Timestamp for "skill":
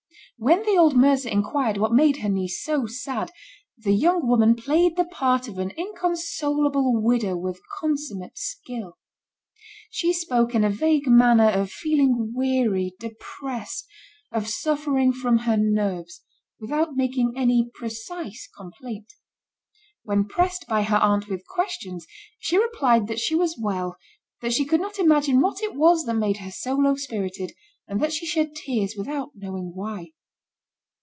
8.39-8.97